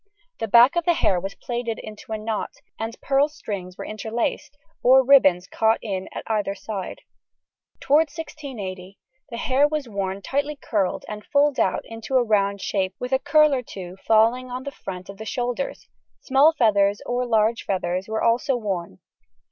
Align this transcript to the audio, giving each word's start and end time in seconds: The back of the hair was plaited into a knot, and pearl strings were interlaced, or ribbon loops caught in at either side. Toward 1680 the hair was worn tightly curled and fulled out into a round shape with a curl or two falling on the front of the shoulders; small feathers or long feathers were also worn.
The 0.39 0.47
back 0.47 0.75
of 0.75 0.83
the 0.85 0.95
hair 0.95 1.19
was 1.19 1.35
plaited 1.35 1.77
into 1.77 2.11
a 2.11 2.17
knot, 2.17 2.49
and 2.79 2.99
pearl 3.01 3.29
strings 3.29 3.77
were 3.77 3.85
interlaced, 3.85 4.57
or 4.81 5.05
ribbon 5.05 5.35
loops 5.35 5.45
caught 5.49 5.77
in 5.83 6.09
at 6.11 6.23
either 6.25 6.55
side. 6.55 7.01
Toward 7.79 8.09
1680 8.09 8.97
the 9.29 9.37
hair 9.37 9.67
was 9.67 9.87
worn 9.87 10.23
tightly 10.23 10.55
curled 10.59 11.05
and 11.07 11.23
fulled 11.23 11.59
out 11.59 11.83
into 11.85 12.15
a 12.15 12.23
round 12.23 12.61
shape 12.61 12.95
with 12.99 13.11
a 13.11 13.19
curl 13.19 13.53
or 13.53 13.61
two 13.61 13.95
falling 13.97 14.49
on 14.49 14.63
the 14.63 14.71
front 14.71 15.07
of 15.07 15.17
the 15.17 15.25
shoulders; 15.25 15.87
small 16.19 16.51
feathers 16.51 17.03
or 17.05 17.23
long 17.27 17.53
feathers 17.67 18.07
were 18.07 18.23
also 18.23 18.55
worn. 18.55 18.97